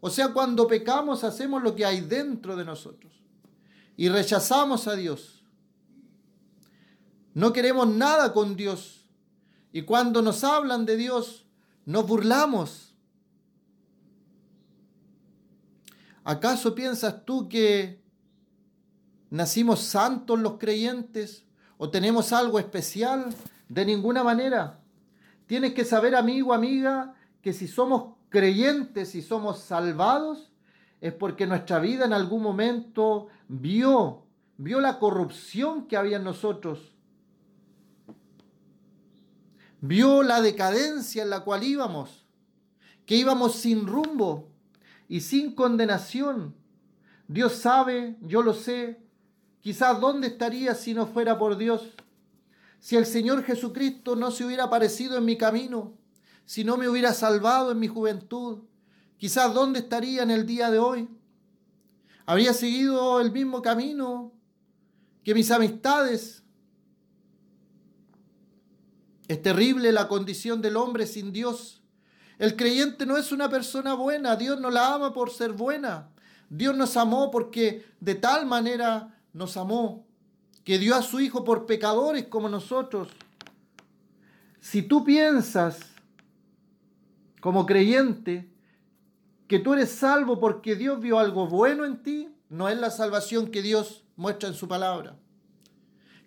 O 0.00 0.10
sea, 0.10 0.32
cuando 0.32 0.66
pecamos 0.66 1.24
hacemos 1.24 1.62
lo 1.62 1.74
que 1.74 1.84
hay 1.84 2.00
dentro 2.00 2.56
de 2.56 2.64
nosotros 2.64 3.12
y 3.96 4.08
rechazamos 4.08 4.86
a 4.86 4.94
Dios. 4.94 5.42
No 7.34 7.52
queremos 7.52 7.88
nada 7.88 8.32
con 8.32 8.54
Dios. 8.54 9.04
Y 9.72 9.82
cuando 9.82 10.22
nos 10.22 10.44
hablan 10.44 10.86
de 10.86 10.96
Dios, 10.96 11.46
nos 11.84 12.06
burlamos. 12.06 12.94
¿Acaso 16.22 16.74
piensas 16.74 17.24
tú 17.24 17.48
que 17.48 18.02
nacimos 19.30 19.80
santos 19.80 20.38
los 20.38 20.58
creyentes? 20.58 21.47
O 21.78 21.88
tenemos 21.90 22.32
algo 22.32 22.58
especial, 22.58 23.34
de 23.68 23.84
ninguna 23.84 24.24
manera. 24.24 24.80
Tienes 25.46 25.72
que 25.72 25.84
saber, 25.84 26.14
amigo, 26.14 26.52
amiga, 26.52 27.14
que 27.40 27.52
si 27.52 27.68
somos 27.68 28.16
creyentes, 28.28 29.10
si 29.10 29.22
somos 29.22 29.60
salvados, 29.60 30.50
es 31.00 31.12
porque 31.12 31.46
nuestra 31.46 31.78
vida 31.78 32.04
en 32.04 32.12
algún 32.12 32.42
momento 32.42 33.28
vio, 33.48 34.26
vio 34.56 34.80
la 34.80 34.98
corrupción 34.98 35.86
que 35.86 35.96
había 35.96 36.16
en 36.16 36.24
nosotros, 36.24 36.94
vio 39.80 40.24
la 40.24 40.40
decadencia 40.40 41.22
en 41.22 41.30
la 41.30 41.40
cual 41.40 41.62
íbamos, 41.62 42.26
que 43.06 43.14
íbamos 43.14 43.54
sin 43.54 43.86
rumbo 43.86 44.50
y 45.08 45.20
sin 45.20 45.54
condenación. 45.54 46.54
Dios 47.28 47.54
sabe, 47.54 48.16
yo 48.20 48.42
lo 48.42 48.54
sé, 48.54 49.00
Quizás 49.60 50.00
dónde 50.00 50.28
estaría 50.28 50.74
si 50.74 50.94
no 50.94 51.06
fuera 51.06 51.38
por 51.38 51.56
Dios. 51.56 51.82
Si 52.80 52.96
el 52.96 53.06
Señor 53.06 53.42
Jesucristo 53.42 54.16
no 54.16 54.30
se 54.30 54.44
hubiera 54.44 54.64
aparecido 54.64 55.18
en 55.18 55.24
mi 55.24 55.36
camino, 55.36 55.94
si 56.44 56.64
no 56.64 56.76
me 56.76 56.88
hubiera 56.88 57.12
salvado 57.12 57.72
en 57.72 57.78
mi 57.78 57.88
juventud, 57.88 58.60
quizás 59.18 59.52
dónde 59.52 59.80
estaría 59.80 60.22
en 60.22 60.30
el 60.30 60.46
día 60.46 60.70
de 60.70 60.78
hoy. 60.78 61.08
Habría 62.24 62.52
seguido 62.54 63.20
el 63.20 63.32
mismo 63.32 63.62
camino 63.62 64.32
que 65.24 65.34
mis 65.34 65.50
amistades. 65.50 66.42
Es 69.26 69.42
terrible 69.42 69.92
la 69.92 70.08
condición 70.08 70.62
del 70.62 70.76
hombre 70.76 71.06
sin 71.06 71.32
Dios. 71.32 71.82
El 72.38 72.54
creyente 72.54 73.04
no 73.04 73.16
es 73.16 73.32
una 73.32 73.50
persona 73.50 73.94
buena, 73.94 74.36
Dios 74.36 74.60
no 74.60 74.70
la 74.70 74.94
ama 74.94 75.12
por 75.12 75.30
ser 75.30 75.52
buena. 75.52 76.10
Dios 76.48 76.76
nos 76.76 76.96
amó 76.96 77.30
porque 77.30 77.84
de 78.00 78.14
tal 78.14 78.46
manera 78.46 79.17
nos 79.38 79.56
amó, 79.56 80.04
que 80.64 80.80
dio 80.80 80.96
a 80.96 81.02
su 81.02 81.20
Hijo 81.20 81.44
por 81.44 81.64
pecadores 81.64 82.26
como 82.26 82.48
nosotros. 82.48 83.08
Si 84.60 84.82
tú 84.82 85.04
piensas 85.04 85.78
como 87.40 87.64
creyente 87.64 88.50
que 89.46 89.60
tú 89.60 89.74
eres 89.74 89.92
salvo 89.92 90.40
porque 90.40 90.74
Dios 90.74 91.00
vio 91.00 91.20
algo 91.20 91.46
bueno 91.46 91.84
en 91.84 92.02
ti, 92.02 92.34
no 92.50 92.68
es 92.68 92.76
la 92.78 92.90
salvación 92.90 93.52
que 93.52 93.62
Dios 93.62 94.04
muestra 94.16 94.48
en 94.48 94.56
su 94.56 94.66
palabra. 94.66 95.16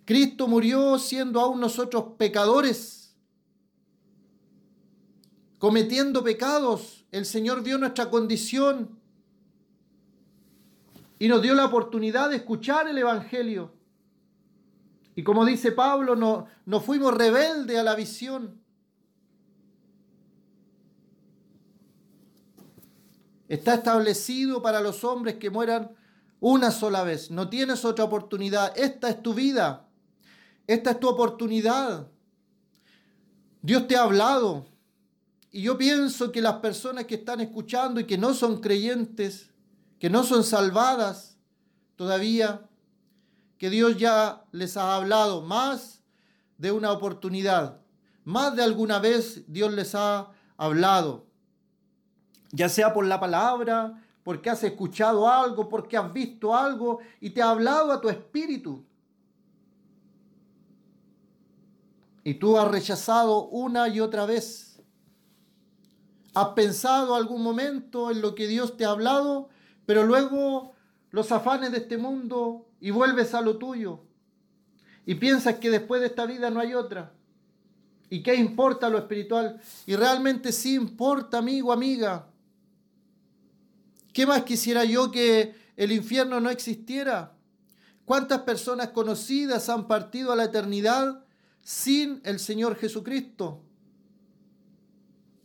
Cristo 0.06 0.48
murió 0.48 0.98
siendo 0.98 1.38
aún 1.38 1.60
nosotros 1.60 2.14
pecadores, 2.16 3.14
cometiendo 5.58 6.24
pecados. 6.24 7.04
El 7.12 7.26
Señor 7.26 7.62
vio 7.62 7.76
nuestra 7.76 8.08
condición 8.08 9.01
y 11.22 11.28
nos 11.28 11.40
dio 11.40 11.54
la 11.54 11.66
oportunidad 11.66 12.30
de 12.30 12.36
escuchar 12.38 12.88
el 12.88 12.98
Evangelio. 12.98 13.72
Y 15.14 15.22
como 15.22 15.44
dice 15.44 15.70
Pablo, 15.70 16.16
no, 16.16 16.48
no 16.66 16.80
fuimos 16.80 17.14
rebeldes 17.14 17.78
a 17.78 17.84
la 17.84 17.94
visión. 17.94 18.60
Está 23.46 23.74
establecido 23.74 24.62
para 24.62 24.80
los 24.80 25.04
hombres 25.04 25.36
que 25.36 25.48
mueran 25.48 25.92
una 26.40 26.72
sola 26.72 27.04
vez. 27.04 27.30
No 27.30 27.48
tienes 27.48 27.84
otra 27.84 28.04
oportunidad. 28.04 28.76
Esta 28.76 29.08
es 29.08 29.22
tu 29.22 29.32
vida. 29.32 29.88
Esta 30.66 30.90
es 30.90 30.98
tu 30.98 31.08
oportunidad. 31.08 32.08
Dios 33.60 33.86
te 33.86 33.94
ha 33.94 34.02
hablado. 34.02 34.66
Y 35.52 35.62
yo 35.62 35.78
pienso 35.78 36.32
que 36.32 36.42
las 36.42 36.54
personas 36.54 37.04
que 37.04 37.14
están 37.14 37.40
escuchando 37.40 38.00
y 38.00 38.06
que 38.06 38.18
no 38.18 38.34
son 38.34 38.60
creyentes, 38.60 39.51
que 40.02 40.10
no 40.10 40.24
son 40.24 40.42
salvadas 40.42 41.38
todavía, 41.94 42.68
que 43.56 43.70
Dios 43.70 43.96
ya 43.98 44.42
les 44.50 44.76
ha 44.76 44.96
hablado 44.96 45.42
más 45.42 46.02
de 46.58 46.72
una 46.72 46.90
oportunidad, 46.90 47.80
más 48.24 48.56
de 48.56 48.64
alguna 48.64 48.98
vez 48.98 49.44
Dios 49.46 49.72
les 49.72 49.94
ha 49.94 50.32
hablado, 50.56 51.28
ya 52.50 52.68
sea 52.68 52.92
por 52.92 53.06
la 53.06 53.20
palabra, 53.20 54.04
porque 54.24 54.50
has 54.50 54.64
escuchado 54.64 55.28
algo, 55.28 55.68
porque 55.68 55.96
has 55.96 56.12
visto 56.12 56.52
algo 56.52 56.98
y 57.20 57.30
te 57.30 57.40
ha 57.40 57.50
hablado 57.50 57.92
a 57.92 58.00
tu 58.00 58.08
espíritu. 58.08 58.84
Y 62.24 62.34
tú 62.34 62.58
has 62.58 62.68
rechazado 62.68 63.44
una 63.44 63.86
y 63.86 64.00
otra 64.00 64.26
vez. 64.26 64.82
Has 66.34 66.48
pensado 66.48 67.14
algún 67.14 67.44
momento 67.44 68.10
en 68.10 68.20
lo 68.20 68.34
que 68.34 68.48
Dios 68.48 68.76
te 68.76 68.84
ha 68.84 68.90
hablado, 68.90 69.48
pero 69.86 70.04
luego 70.04 70.72
los 71.10 71.32
afanes 71.32 71.72
de 71.72 71.78
este 71.78 71.96
mundo 71.96 72.66
y 72.80 72.90
vuelves 72.90 73.34
a 73.34 73.40
lo 73.40 73.58
tuyo. 73.58 74.00
Y 75.04 75.16
piensas 75.16 75.56
que 75.56 75.70
después 75.70 76.00
de 76.00 76.08
esta 76.08 76.26
vida 76.26 76.50
no 76.50 76.60
hay 76.60 76.74
otra. 76.74 77.12
¿Y 78.08 78.22
qué 78.22 78.34
importa 78.34 78.88
lo 78.88 78.98
espiritual? 78.98 79.60
Y 79.86 79.96
realmente 79.96 80.52
sí 80.52 80.74
importa, 80.74 81.38
amigo, 81.38 81.72
amiga. 81.72 82.26
¿Qué 84.12 84.26
más 84.26 84.42
quisiera 84.42 84.84
yo 84.84 85.10
que 85.10 85.54
el 85.76 85.92
infierno 85.92 86.40
no 86.40 86.50
existiera? 86.50 87.32
¿Cuántas 88.04 88.42
personas 88.42 88.88
conocidas 88.88 89.68
han 89.68 89.88
partido 89.88 90.32
a 90.32 90.36
la 90.36 90.44
eternidad 90.44 91.22
sin 91.62 92.20
el 92.24 92.40
Señor 92.40 92.76
Jesucristo. 92.76 93.62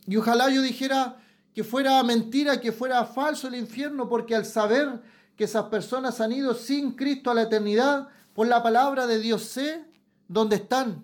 Y 0.08 0.15
ojalá 0.17 0.50
yo 0.50 0.62
dijera 0.62 1.17
que 1.57 1.63
fuera 1.63 2.03
mentira, 2.03 2.61
que 2.61 2.71
fuera 2.71 3.03
falso 3.03 3.47
el 3.47 3.55
infierno, 3.55 4.07
porque 4.07 4.35
al 4.35 4.45
saber 4.45 5.01
que 5.35 5.45
esas 5.45 5.63
personas 5.69 6.21
han 6.21 6.31
ido 6.31 6.53
sin 6.53 6.91
Cristo 6.91 7.31
a 7.31 7.33
la 7.33 7.41
eternidad, 7.41 8.09
por 8.35 8.45
la 8.45 8.61
palabra 8.61 9.07
de 9.07 9.17
Dios 9.17 9.41
sé 9.41 9.83
dónde 10.27 10.57
están. 10.57 11.03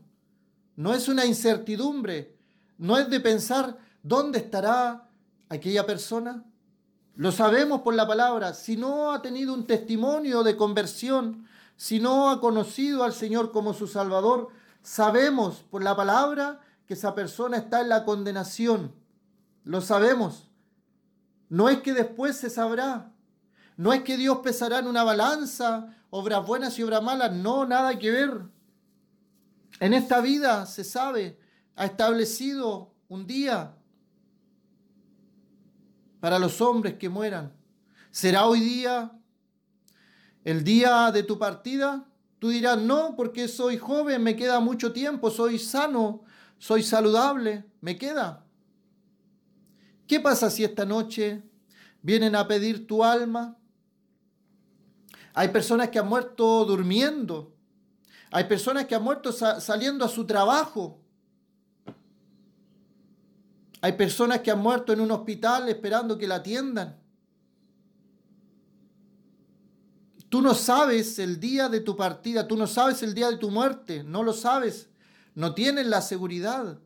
No 0.75 0.93
es 0.93 1.07
una 1.07 1.25
incertidumbre, 1.25 2.35
no 2.77 2.99
es 2.99 3.09
de 3.09 3.19
pensar 3.19 3.79
dónde 4.03 4.37
estará 4.37 5.09
aquella 5.49 5.87
persona. 5.87 6.43
Lo 7.15 7.31
sabemos 7.31 7.81
por 7.81 7.95
la 7.95 8.05
palabra. 8.05 8.53
Si 8.53 8.77
no 8.77 9.11
ha 9.11 9.23
tenido 9.23 9.55
un 9.55 9.65
testimonio 9.65 10.43
de 10.43 10.55
conversión, 10.55 11.47
si 11.77 11.99
no 11.99 12.29
ha 12.29 12.39
conocido 12.39 13.03
al 13.03 13.13
Señor 13.13 13.51
como 13.51 13.73
su 13.73 13.87
Salvador, 13.87 14.51
Sabemos 14.83 15.63
por 15.71 15.81
la 15.81 15.95
palabra 15.95 16.59
que 16.85 16.93
esa 16.93 17.15
persona 17.15 17.55
está 17.55 17.79
en 17.79 17.87
la 17.87 18.03
condenación. 18.03 18.93
Lo 19.63 19.81
sabemos. 19.81 20.49
No 21.49 21.69
es 21.69 21.81
que 21.81 21.93
después 21.93 22.37
se 22.37 22.49
sabrá. 22.49 23.13
No 23.77 23.93
es 23.93 24.03
que 24.03 24.17
Dios 24.17 24.39
pesará 24.39 24.79
en 24.79 24.87
una 24.87 25.03
balanza 25.03 25.95
obras 26.09 26.45
buenas 26.45 26.77
y 26.77 26.83
obras 26.83 27.01
malas. 27.01 27.31
No, 27.31 27.65
nada 27.65 27.97
que 27.97 28.11
ver. 28.11 28.41
En 29.79 29.93
esta 29.93 30.21
vida 30.21 30.65
se 30.65 30.83
sabe, 30.83 31.39
ha 31.75 31.85
establecido 31.85 32.93
un 33.07 33.25
día 33.25 33.75
para 36.19 36.39
los 36.39 36.61
hombres 36.61 36.95
que 36.95 37.09
mueran. 37.09 37.51
¿Será 38.11 38.45
hoy 38.45 38.59
día 38.59 39.11
el 40.43 40.63
día 40.63 41.11
de 41.11 41.23
tu 41.23 41.39
partida? 41.39 42.05
Tú 42.37 42.49
dirás, 42.49 42.77
no, 42.77 43.15
porque 43.15 43.47
soy 43.47 43.77
joven, 43.77 44.21
me 44.21 44.35
queda 44.35 44.59
mucho 44.59 44.93
tiempo, 44.93 45.31
soy 45.31 45.57
sano, 45.57 46.23
soy 46.59 46.83
saludable, 46.83 47.65
me 47.81 47.97
queda. 47.97 48.42
¿Qué 50.07 50.19
pasa 50.19 50.49
si 50.49 50.63
esta 50.63 50.85
noche 50.85 51.43
vienen 52.01 52.35
a 52.35 52.47
pedir 52.47 52.85
tu 52.85 53.03
alma? 53.03 53.57
Hay 55.33 55.49
personas 55.49 55.89
que 55.89 55.99
han 55.99 56.07
muerto 56.07 56.65
durmiendo. 56.65 57.53
Hay 58.31 58.45
personas 58.45 58.85
que 58.85 58.95
han 58.95 59.03
muerto 59.03 59.31
saliendo 59.31 60.05
a 60.05 60.09
su 60.09 60.25
trabajo. 60.25 60.99
Hay 63.81 63.93
personas 63.93 64.39
que 64.39 64.51
han 64.51 64.59
muerto 64.59 64.93
en 64.93 65.01
un 65.01 65.11
hospital 65.11 65.69
esperando 65.69 66.17
que 66.17 66.27
la 66.27 66.35
atiendan. 66.35 66.99
Tú 70.29 70.41
no 70.41 70.55
sabes 70.55 71.19
el 71.19 71.39
día 71.39 71.69
de 71.69 71.79
tu 71.79 71.95
partida, 71.95 72.47
tú 72.47 72.57
no 72.57 72.65
sabes 72.65 73.03
el 73.03 73.13
día 73.13 73.29
de 73.29 73.37
tu 73.37 73.51
muerte, 73.51 74.03
no 74.03 74.23
lo 74.23 74.33
sabes. 74.33 74.89
No 75.35 75.53
tienes 75.53 75.85
la 75.85 76.01
seguridad 76.01 76.79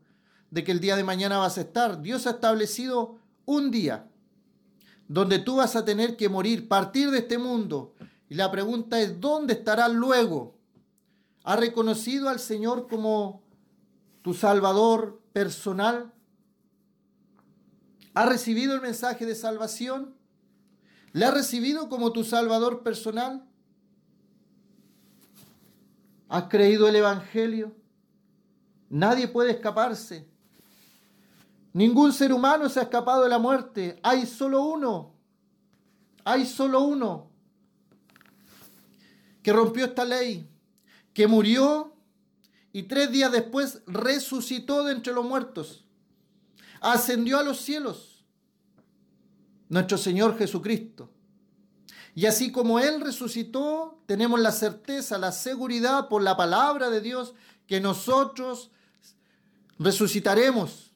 de 0.50 0.64
que 0.64 0.72
el 0.72 0.80
día 0.80 0.96
de 0.96 1.04
mañana 1.04 1.38
vas 1.38 1.58
a 1.58 1.62
estar. 1.62 2.00
Dios 2.00 2.26
ha 2.26 2.30
establecido 2.30 3.18
un 3.44 3.70
día 3.70 4.08
donde 5.08 5.38
tú 5.38 5.56
vas 5.56 5.74
a 5.74 5.84
tener 5.84 6.16
que 6.16 6.28
morir, 6.28 6.68
partir 6.68 7.10
de 7.10 7.18
este 7.18 7.38
mundo. 7.38 7.94
Y 8.28 8.34
la 8.34 8.50
pregunta 8.50 9.00
es, 9.00 9.20
¿dónde 9.20 9.54
estarás 9.54 9.92
luego? 9.92 10.54
¿Has 11.44 11.58
reconocido 11.58 12.28
al 12.28 12.38
Señor 12.38 12.88
como 12.88 13.42
tu 14.20 14.34
Salvador 14.34 15.22
personal? 15.32 16.12
¿Has 18.12 18.28
recibido 18.28 18.74
el 18.74 18.82
mensaje 18.82 19.24
de 19.24 19.34
salvación? 19.34 20.14
¿Le 21.12 21.24
has 21.24 21.32
recibido 21.32 21.88
como 21.88 22.12
tu 22.12 22.22
Salvador 22.22 22.82
personal? 22.82 23.48
¿Has 26.28 26.44
creído 26.44 26.86
el 26.86 26.96
Evangelio? 26.96 27.74
Nadie 28.90 29.26
puede 29.26 29.52
escaparse. 29.52 30.27
Ningún 31.78 32.12
ser 32.12 32.32
humano 32.32 32.68
se 32.68 32.80
ha 32.80 32.82
escapado 32.82 33.22
de 33.22 33.28
la 33.28 33.38
muerte. 33.38 34.00
Hay 34.02 34.26
solo 34.26 34.62
uno. 34.64 35.14
Hay 36.24 36.44
solo 36.44 36.80
uno 36.80 37.30
que 39.44 39.52
rompió 39.52 39.84
esta 39.84 40.04
ley, 40.04 40.50
que 41.14 41.28
murió 41.28 41.94
y 42.72 42.82
tres 42.82 43.12
días 43.12 43.30
después 43.30 43.80
resucitó 43.86 44.82
de 44.82 44.92
entre 44.92 45.12
los 45.12 45.24
muertos. 45.24 45.84
Ascendió 46.80 47.38
a 47.38 47.44
los 47.44 47.60
cielos 47.60 48.24
nuestro 49.68 49.98
Señor 49.98 50.36
Jesucristo. 50.36 51.12
Y 52.12 52.26
así 52.26 52.50
como 52.50 52.80
Él 52.80 53.00
resucitó, 53.00 54.02
tenemos 54.06 54.40
la 54.40 54.50
certeza, 54.50 55.16
la 55.16 55.30
seguridad 55.30 56.08
por 56.08 56.22
la 56.22 56.36
palabra 56.36 56.90
de 56.90 57.00
Dios 57.00 57.34
que 57.68 57.80
nosotros 57.80 58.72
resucitaremos. 59.78 60.87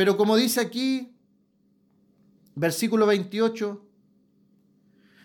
Pero 0.00 0.16
como 0.16 0.34
dice 0.34 0.62
aquí, 0.62 1.14
versículo 2.54 3.04
28, 3.04 3.86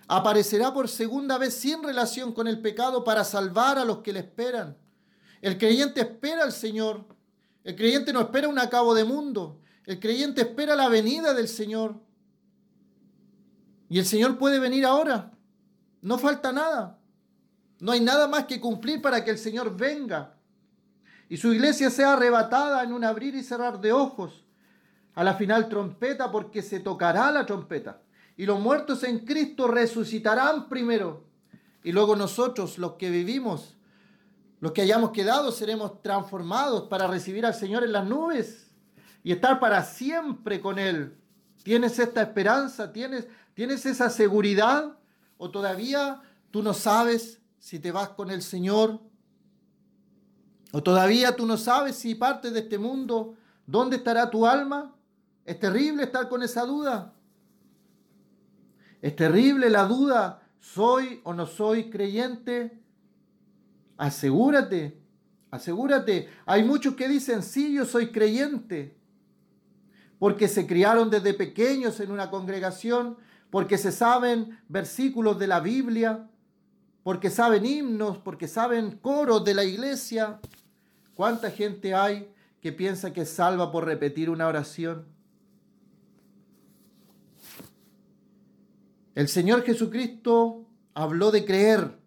aparecerá 0.10 0.74
por 0.74 0.90
segunda 0.90 1.38
vez 1.38 1.54
sin 1.54 1.82
relación 1.82 2.34
con 2.34 2.46
el 2.50 2.60
pecado 2.60 3.06
para 3.06 3.24
salvar 3.24 3.78
a 3.78 3.86
los 3.86 4.00
que 4.00 4.12
le 4.12 4.20
esperan. 4.20 4.76
El 5.42 5.58
creyente 5.58 6.02
espera 6.02 6.44
al 6.44 6.52
Señor. 6.52 7.06
El 7.64 7.78
creyente 7.78 8.12
no 8.12 8.20
espera 8.20 8.50
un 8.50 8.60
acabo 8.60 8.94
de 8.94 9.06
mundo. 9.06 9.62
El 9.86 9.98
creyente 9.98 10.42
espera 10.42 10.76
la 10.76 10.90
venida 10.90 11.34
del 11.34 11.48
Señor. 11.48 11.96
Y 13.88 13.98
el 13.98 14.06
Señor 14.06 14.38
puede 14.38 14.60
venir 14.60 14.86
ahora. 14.86 15.32
No 16.02 16.18
falta 16.18 16.52
nada. 16.52 17.00
No 17.80 17.94
hay 17.94 18.02
nada 18.02 18.28
más 18.28 18.44
que 18.44 18.60
cumplir 18.60 19.02
para 19.02 19.24
que 19.24 19.32
el 19.32 19.38
Señor 19.38 19.78
venga. 19.78 20.36
Y 21.30 21.38
su 21.38 21.54
iglesia 21.54 21.90
sea 21.90 22.12
arrebatada 22.12 22.84
en 22.84 22.92
un 22.92 23.06
abrir 23.06 23.36
y 23.36 23.42
cerrar 23.42 23.80
de 23.80 23.94
ojos. 23.94 24.45
A 25.16 25.24
la 25.24 25.34
final 25.34 25.70
trompeta 25.70 26.32
porque 26.32 26.62
se 26.62 26.80
tocará 26.80 27.32
la 27.32 27.46
trompeta. 27.46 28.02
Y 28.38 28.46
los 28.46 28.60
muertos 28.60 29.04
en 29.04 29.20
Cristo 29.20 29.68
resucitarán 29.68 30.68
primero. 30.68 31.24
Y 31.84 31.92
luego 31.92 32.16
nosotros, 32.16 32.78
los 32.78 32.94
que 32.94 33.10
vivimos, 33.10 33.78
los 34.60 34.74
que 34.74 34.82
hayamos 34.82 35.12
quedado, 35.12 35.52
seremos 35.52 36.02
transformados 36.02 36.84
para 36.90 37.08
recibir 37.08 37.46
al 37.46 37.54
Señor 37.54 37.84
en 37.84 37.94
las 37.94 38.06
nubes 38.06 38.72
y 39.24 39.32
estar 39.32 39.60
para 39.60 39.84
siempre 39.84 40.60
con 40.60 40.80
Él. 40.80 41.16
¿Tienes 41.64 41.98
esta 42.00 42.22
esperanza? 42.22 42.92
¿Tienes, 42.92 43.28
¿Tienes 43.54 43.86
esa 43.86 44.10
seguridad? 44.10 44.98
¿O 45.38 45.50
todavía 45.50 46.22
tú 46.52 46.62
no 46.62 46.74
sabes 46.74 47.40
si 47.60 47.80
te 47.80 47.92
vas 47.92 48.10
con 48.10 48.32
el 48.32 48.42
Señor? 48.42 49.00
¿O 50.72 50.84
todavía 50.84 51.36
tú 51.36 51.46
no 51.46 51.58
sabes 51.58 51.96
si 51.96 52.16
partes 52.16 52.52
de 52.52 52.62
este 52.62 52.78
mundo, 52.78 53.36
dónde 53.66 53.98
estará 53.98 54.30
tu 54.30 54.46
alma? 54.46 54.95
Es 55.46 55.60
terrible 55.60 56.04
estar 56.04 56.28
con 56.28 56.42
esa 56.42 56.66
duda. 56.66 57.14
Es 59.02 59.16
terrible 59.16 59.70
la 59.70 59.86
duda, 59.86 60.42
¿soy 60.60 61.22
o 61.24 61.34
no 61.34 61.46
soy 61.46 61.92
creyente? 61.92 62.82
Asegúrate, 63.98 65.00
asegúrate. 65.52 66.28
Hay 66.48 66.64
muchos 66.64 66.96
que 66.96 67.08
dicen, 67.08 67.44
sí, 67.44 67.74
yo 67.74 67.86
soy 67.86 68.12
creyente, 68.12 68.98
porque 70.18 70.48
se 70.48 70.66
criaron 70.66 71.12
desde 71.12 71.36
pequeños 71.36 72.00
en 72.00 72.12
una 72.12 72.32
congregación, 72.32 73.18
porque 73.52 73.78
se 73.78 73.92
saben 73.92 74.60
versículos 74.68 75.38
de 75.38 75.48
la 75.48 75.60
Biblia, 75.60 76.28
porque 77.04 77.30
saben 77.30 77.64
himnos, 77.68 78.18
porque 78.18 78.48
saben 78.48 78.98
coros 78.98 79.46
de 79.46 79.54
la 79.54 79.64
iglesia. 79.64 80.40
¿Cuánta 81.14 81.52
gente 81.52 81.94
hay 81.94 82.34
que 82.60 82.72
piensa 82.72 83.14
que 83.14 83.22
es 83.22 83.30
salva 83.30 83.72
por 83.72 83.86
repetir 83.86 84.32
una 84.32 84.48
oración? 84.48 85.15
El 89.16 89.30
Señor 89.30 89.64
Jesucristo 89.64 90.68
habló 90.94 91.32
de 91.32 91.46
creer, 91.46 91.98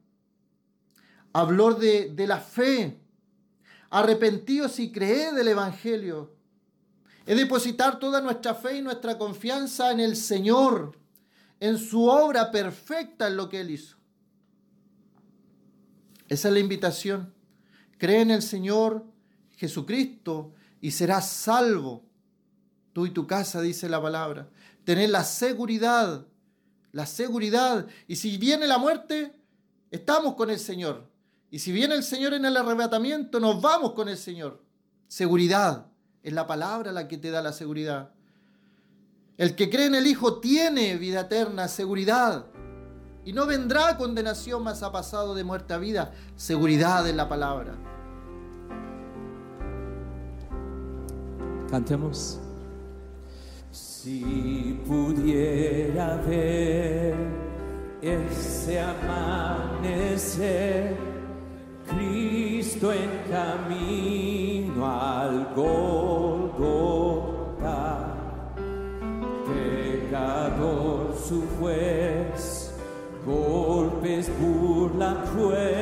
habló 1.32 1.74
de, 1.74 2.14
la 2.26 2.38
fe. 2.38 3.00
Arrepentidos 3.90 4.78
y 4.78 4.92
creed 4.92 5.34
del 5.34 5.48
Evangelio. 5.48 6.34
Es 7.24 7.38
depositar 7.38 7.98
toda 7.98 8.20
nuestra 8.20 8.54
fe 8.54 8.76
y 8.76 8.82
nuestra 8.82 9.16
confianza 9.16 9.90
en 9.90 10.00
el 10.00 10.14
Señor, 10.14 10.98
en 11.58 11.78
su 11.78 12.06
obra 12.06 12.50
perfecta 12.50 13.28
en 13.28 13.36
lo 13.38 13.48
que 13.48 13.60
Él 13.60 13.70
hizo. 13.70 13.96
Esa 16.28 16.48
es 16.48 16.54
la 16.54 16.60
invitación. 16.60 17.32
Cree 17.96 18.20
en 18.20 18.30
el 18.30 18.42
Señor 18.42 19.06
Jesucristo 19.56 20.52
y 20.82 20.90
serás 20.90 21.30
salvo. 21.30 22.04
Tú 22.92 23.06
y 23.06 23.10
tu 23.10 23.26
casa, 23.26 23.62
dice 23.62 23.88
la 23.88 24.02
palabra. 24.02 24.50
Tener 24.84 25.08
la 25.08 25.24
seguridad, 25.24 26.26
la 26.92 27.06
seguridad. 27.06 27.86
Y 28.06 28.16
si 28.16 28.38
viene 28.38 28.66
la 28.66 28.78
muerte, 28.78 29.32
estamos 29.90 30.34
con 30.34 30.50
el 30.50 30.58
Señor. 30.58 31.08
Y 31.50 31.58
si 31.60 31.72
viene 31.72 31.94
el 31.94 32.02
Señor 32.02 32.34
en 32.34 32.44
el 32.44 32.56
arrebatamiento, 32.56 33.40
nos 33.40 33.60
vamos 33.60 33.92
con 33.92 34.08
el 34.08 34.18
Señor. 34.18 34.62
Seguridad. 35.06 35.86
Es 36.22 36.32
la 36.32 36.46
palabra 36.46 36.92
la 36.92 37.08
que 37.08 37.16
te 37.16 37.30
da 37.30 37.40
la 37.40 37.52
seguridad. 37.52 38.10
El 39.36 39.54
que 39.54 39.70
cree 39.70 39.86
en 39.86 39.94
el 39.94 40.06
Hijo 40.06 40.40
tiene 40.40 40.96
vida 40.96 41.20
eterna, 41.20 41.68
seguridad. 41.68 42.46
Y 43.24 43.32
no 43.32 43.46
vendrá 43.46 43.96
condenación, 43.96 44.62
más 44.64 44.82
ha 44.82 44.90
pasado 44.90 45.34
de 45.34 45.44
muerte 45.44 45.74
a 45.74 45.78
vida. 45.78 46.12
Seguridad 46.36 47.08
en 47.08 47.16
la 47.16 47.28
palabra. 47.28 47.76
Cantemos. 51.70 52.40
Si 54.00 54.78
pudiera 54.86 56.18
ver 56.24 57.16
ese 58.00 58.78
amanecer, 58.80 60.38
Cristo 61.90 62.92
en 62.92 63.10
camino 63.28 64.86
al 64.86 65.52
Golgotha, 65.56 66.94
pecador 69.48 71.16
su 71.16 71.42
juez, 71.58 72.72
golpes 73.26 74.30
burla 74.40 75.24
cruel, 75.32 75.77